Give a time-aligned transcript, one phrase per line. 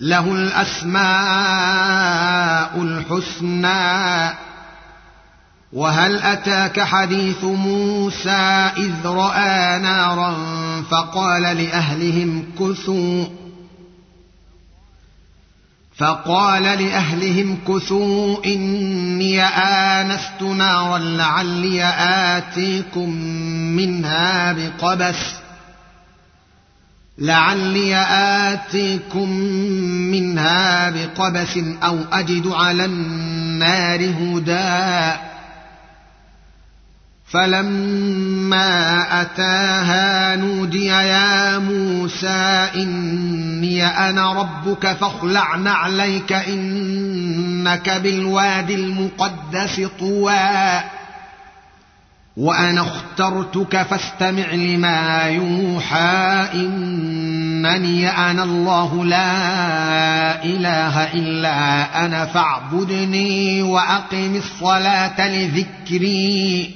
[0.00, 1.04] له الأسماء
[2.82, 4.34] الحسنى.
[5.72, 10.36] وهل أتاك حديث موسى إذ رأى نارا
[10.90, 13.24] فقال لأهلهم كثوا؟
[15.96, 21.84] فقال لأهلهم كثوا إني آنست نارا لعلي
[22.36, 23.10] آتيكم
[23.76, 25.43] منها بقبس.
[27.18, 29.30] لعلي آتيكم
[30.10, 35.18] منها بقبس أو أجد على النار هدى.
[37.26, 50.93] فلما أتاها نودي يا موسى إني أنا ربك فاخلع نعليك إنك بالواد المقدس طوى.
[52.36, 65.28] وأنا اخترتك فاستمع لما يوحى إنني أنا الله لا إله إلا أنا فاعبدني وأقم الصلاة
[65.28, 66.70] لذكري.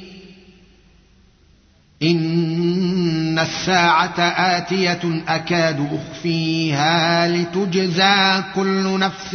[2.03, 9.35] إن الساعة آتية أكاد أخفيها لتجزى كل نفس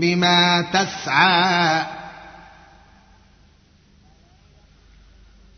[0.00, 1.97] بما تسعى.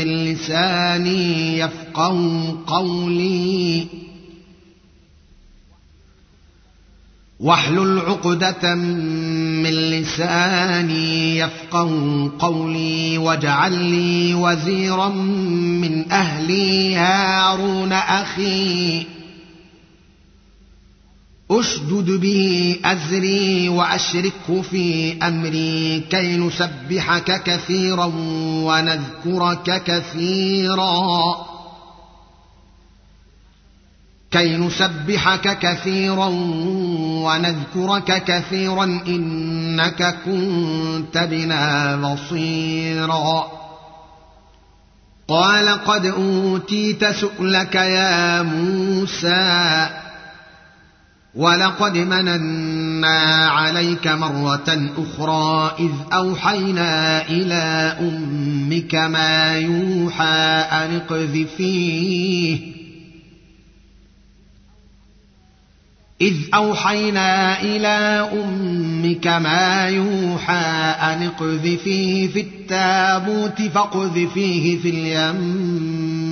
[0.00, 3.86] لساني يفقه قولي.
[7.40, 19.06] واحلل عقدة من لساني يفقه قولي واجعل لي وزيرا من أهلي هارون أخي.
[21.60, 28.12] أشدد به أزري وأشركه في أمري كي نسبحك كثيرا
[28.64, 31.36] ونذكرك كثيرا.
[34.30, 36.26] كي نسبحك كثيرا
[37.24, 43.46] ونذكرك كثيرا إنك كنت بنا بصيرا.
[45.28, 50.01] قال قد أوتيت سؤلك يا موسى
[51.34, 62.58] ولقد مننا عليك مرة أخرى إذ أوحينا إلى أمك ما يوحى أن اقذفيه
[66.20, 70.64] إذ أوحينا إلى أمك ما يوحى
[71.00, 76.31] أن اقذفيه في التابوت فاقذفيه في اليم.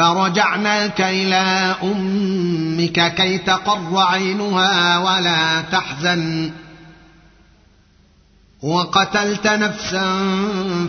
[0.00, 6.50] فرجعناك إلى أمك كي تقر عينها ولا تحزن.
[8.62, 10.04] وقتلت نفسا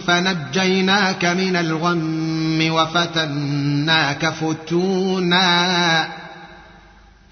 [0.07, 6.07] فنجيناك من الغم وفتناك فتونا.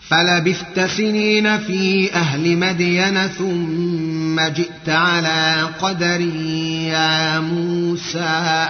[0.09, 6.21] فلبثت سنين في أهل مدين ثم جئت على قدر
[6.91, 8.69] يا موسى.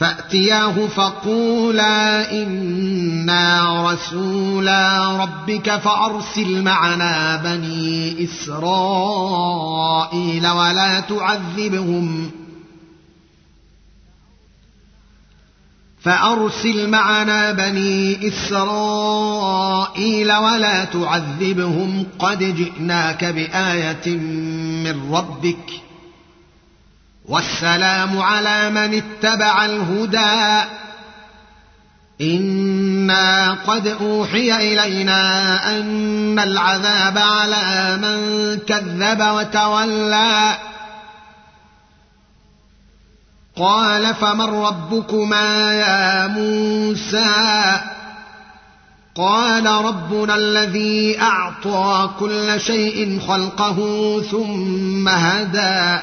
[0.00, 9.66] فأتياه فقولا إنا رسولا ربك فأرسل معنا بني إسرائيل
[10.46, 12.30] ولا تعذبهم.
[16.02, 22.06] فأرسل معنا بني إسرائيل ولا تعذبهم.
[22.18, 24.16] قد جئناك بآية
[24.84, 25.89] من ربك.
[27.28, 30.68] والسلام على من اتبع الهدى.
[32.20, 35.20] إنا قد أوحي إلينا
[35.70, 38.18] أن العذاب على من
[38.58, 40.58] كذب وتولى.
[43.56, 47.80] قال فمن ربكما يا موسى؟
[49.14, 53.76] قال ربنا الذي أعطى كل شيء خلقه
[54.30, 56.02] ثم هدى.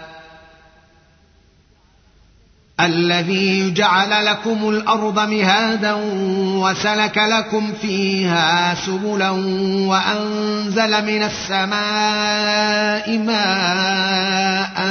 [2.85, 5.93] الذي جعل لكم الأرض مهادا
[6.55, 9.29] وسلك لكم فيها سبلا
[9.89, 14.81] وأنزل من السماء ماء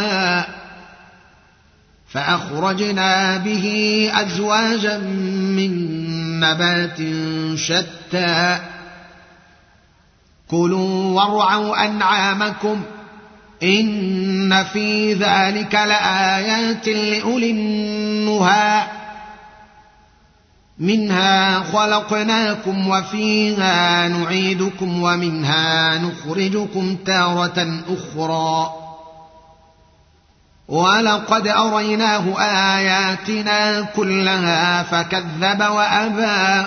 [2.12, 3.66] فأخرجنا به
[4.14, 6.00] أزواجا من
[6.40, 6.98] نبات
[7.58, 8.58] شتى.
[10.50, 12.82] كلوا وارعوا أنعامكم
[13.62, 18.82] إن في ذلك لآيات لأولي النهى.
[20.78, 28.74] منها خلقناكم وفيها نعيدكم ومنها نخرجكم تارة أخرى.
[30.68, 36.66] ولقد أريناه آياتنا كلها فكذب وأبى.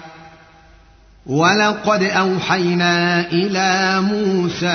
[1.25, 4.67] ولقد أوحينا إلى موسى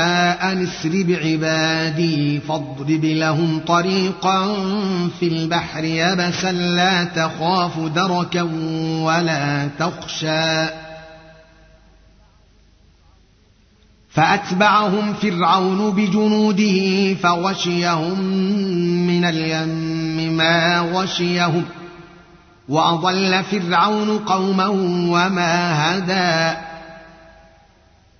[0.43, 4.55] أن اسر بعبادي فاضرب لهم طريقا
[5.21, 8.43] في البحر يبسا لا تخاف دركا
[9.03, 10.67] ولا تخشى.
[14.17, 18.21] فأتبعهم فرعون بجنوده فغشيهم
[19.07, 21.65] من اليم ما غشيهم
[22.69, 24.71] وأضل فرعون قومه
[25.13, 26.57] وما هدى.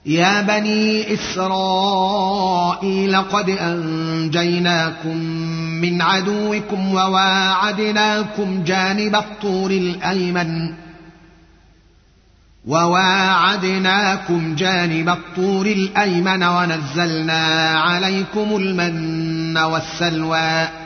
[0.07, 5.17] يا بني إسرائيل قد أنجيناكم
[5.81, 10.75] من عدوكم وواعدناكم جانب الطور الأيمن.
[12.67, 20.86] وواعدناكم جانب الطور الأيمن ونزلنا عليكم المن والسلوى.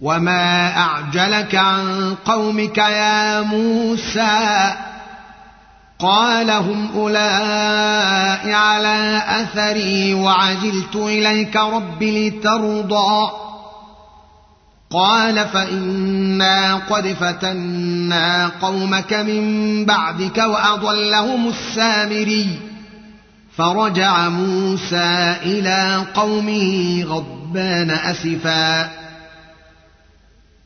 [0.00, 4.74] وما اعجلك عن قومك يا موسى
[5.98, 13.30] قال هم أولئك على أثري وعجلت إليك رب لترضى
[14.90, 22.58] قال فإنا قد فتنا قومك من بعدك وأضلهم السامري
[23.56, 29.03] فرجع موسى إلى قومه غضبان أسفا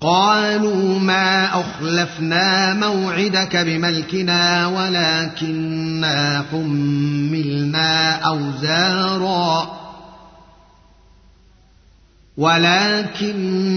[0.00, 9.80] قالوا ما أخلفنا موعدك بملكنا ولكنا حملنا أوزارا.
[12.36, 13.76] ولكنا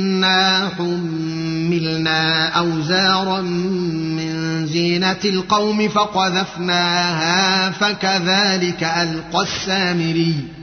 [0.77, 10.62] حملنا أوزارا من زينة القوم فقذفناها فكذلك ألقى السامري.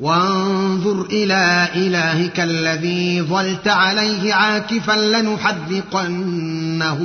[0.00, 6.98] وانظر إلى إلهك الذي ظلت عليه عاكفا لنحذقنه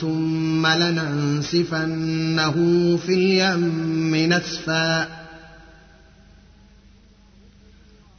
[0.00, 2.52] ثم لننسفنه
[3.06, 5.08] في اليم نسفا.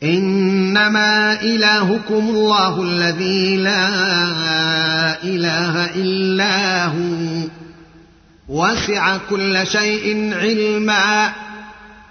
[0.03, 3.89] إنما إلهكم الله الذي لا
[5.23, 7.47] إله إلا هو.
[8.49, 11.48] وسع كل شيء علما.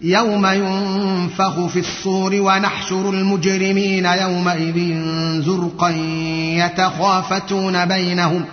[0.00, 5.02] يوم ينفخ في الصور ونحشر المجرمين يومئذ
[5.42, 5.88] زرقا
[6.56, 8.44] يتخافتون بينهم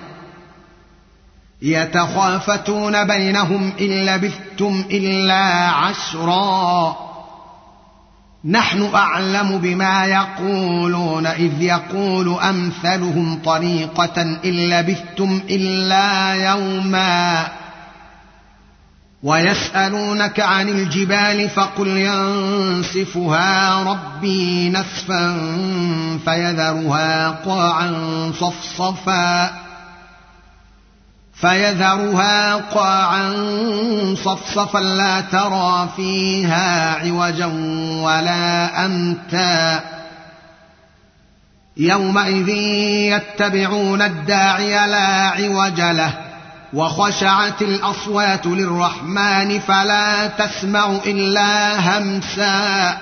[1.61, 6.97] يتخافتون بينهم إن لبثتم إلا عشرا.
[8.45, 17.47] نحن أعلم بما يقولون إذ يقول أمثلهم طريقة إن لبثتم إلا يوما.
[19.23, 25.37] ويسألونك عن الجبال فقل ينسفها ربي نسفا
[26.25, 27.91] فيذرها قاعا
[28.39, 29.51] صفصفا
[31.33, 33.33] فيذرها قاعا
[34.23, 37.45] صفصفا لا ترى فيها عوجا
[38.03, 39.83] ولا أمتا
[41.77, 46.22] يومئذ يتبعون الداعي لا عوج له
[46.73, 52.97] وخشعت الأصوات للرحمن فلا تسمع إلا همسا.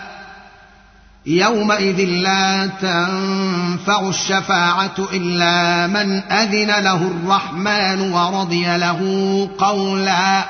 [1.26, 9.00] يومئذ لا تنفع الشفاعة إلا من أذن له الرحمن ورضي له
[9.58, 10.46] قولا.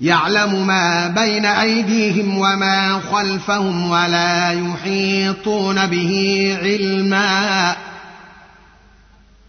[0.00, 6.12] يعلم ما بين أيديهم وما خلفهم ولا يحيطون به
[6.62, 7.76] علما.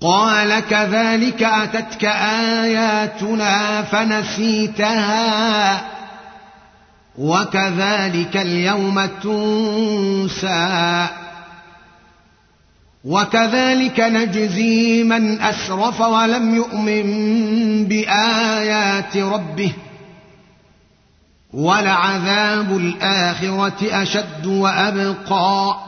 [0.00, 2.04] قال كذلك أتتك
[2.64, 5.80] آياتنا فنسيتها
[7.18, 11.06] وكذلك اليوم تنسى
[13.04, 17.04] وكذلك نجزي من أسرف ولم يؤمن
[17.84, 19.72] بآيات ربه
[21.52, 25.87] ولعذاب الآخرة أشد وأبقى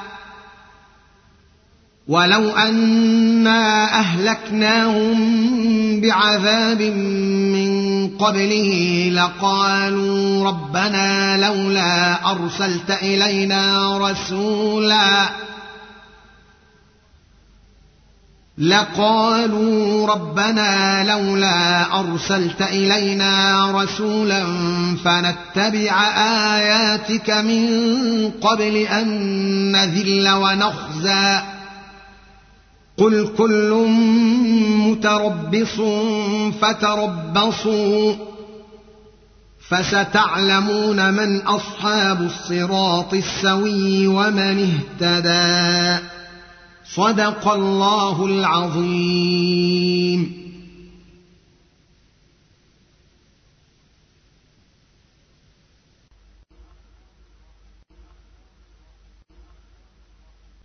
[2.07, 5.41] ولو أنا أهلكناهم
[6.01, 7.71] بعذاب من
[8.17, 15.29] قبله لقالوا ربنا لولا أرسلت إلينا رسولا
[18.57, 24.43] لقالوا ربنا لولا أرسلت إلينا رسولا
[25.05, 26.03] فنتبع
[26.57, 27.67] آياتك من
[28.41, 29.07] قبل أن
[29.71, 31.50] نذل ونخزى.
[33.01, 33.87] قل كل
[34.87, 35.81] متربص
[36.61, 38.15] فتربصوا
[39.69, 44.69] فستعلمون من اصحاب الصراط السوي ومن
[45.01, 46.05] اهتدى
[46.95, 49.71] صدق الله العظيم